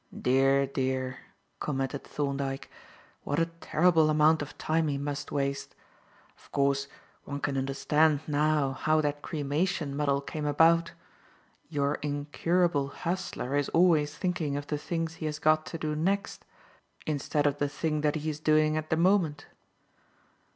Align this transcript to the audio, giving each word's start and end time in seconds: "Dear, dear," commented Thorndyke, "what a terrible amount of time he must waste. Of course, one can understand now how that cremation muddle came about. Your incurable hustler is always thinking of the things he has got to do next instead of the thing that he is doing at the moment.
"Dear, 0.19 0.65
dear," 0.65 1.19
commented 1.59 2.03
Thorndyke, 2.05 2.71
"what 3.21 3.37
a 3.37 3.45
terrible 3.45 4.09
amount 4.09 4.41
of 4.41 4.57
time 4.57 4.87
he 4.87 4.97
must 4.97 5.31
waste. 5.31 5.75
Of 6.35 6.51
course, 6.51 6.87
one 7.23 7.39
can 7.39 7.55
understand 7.55 8.21
now 8.25 8.71
how 8.71 8.99
that 9.01 9.21
cremation 9.21 9.95
muddle 9.95 10.19
came 10.19 10.47
about. 10.47 10.93
Your 11.69 11.99
incurable 12.01 12.87
hustler 12.87 13.55
is 13.55 13.69
always 13.69 14.17
thinking 14.17 14.57
of 14.57 14.65
the 14.65 14.77
things 14.79 15.17
he 15.21 15.27
has 15.27 15.37
got 15.37 15.67
to 15.67 15.77
do 15.77 15.95
next 15.95 16.45
instead 17.05 17.45
of 17.45 17.59
the 17.59 17.69
thing 17.69 18.01
that 18.01 18.15
he 18.15 18.29
is 18.31 18.39
doing 18.39 18.77
at 18.77 18.89
the 18.89 18.97
moment. 18.97 19.45